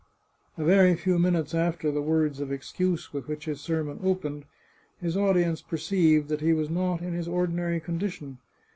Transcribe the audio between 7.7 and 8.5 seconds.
condition.